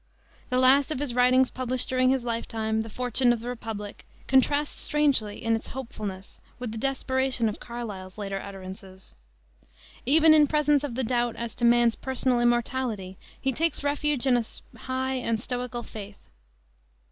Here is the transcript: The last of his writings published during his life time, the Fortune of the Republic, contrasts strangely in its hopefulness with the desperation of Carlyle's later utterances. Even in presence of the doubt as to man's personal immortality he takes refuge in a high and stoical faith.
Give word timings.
The 0.49 0.57
last 0.57 0.89
of 0.91 0.97
his 0.97 1.13
writings 1.13 1.51
published 1.51 1.87
during 1.87 2.09
his 2.09 2.23
life 2.23 2.47
time, 2.47 2.81
the 2.81 2.89
Fortune 2.89 3.31
of 3.31 3.39
the 3.39 3.47
Republic, 3.49 4.03
contrasts 4.25 4.75
strangely 4.81 5.43
in 5.43 5.55
its 5.55 5.67
hopefulness 5.67 6.41
with 6.57 6.71
the 6.71 6.79
desperation 6.79 7.47
of 7.47 7.59
Carlyle's 7.59 8.17
later 8.17 8.41
utterances. 8.41 9.13
Even 10.03 10.33
in 10.33 10.47
presence 10.47 10.83
of 10.83 10.95
the 10.95 11.03
doubt 11.03 11.35
as 11.35 11.53
to 11.53 11.65
man's 11.65 11.95
personal 11.95 12.39
immortality 12.39 13.19
he 13.39 13.51
takes 13.51 13.83
refuge 13.83 14.25
in 14.25 14.37
a 14.37 14.43
high 14.75 15.13
and 15.13 15.39
stoical 15.39 15.83
faith. 15.83 16.31